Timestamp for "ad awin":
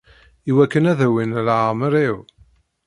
0.91-1.37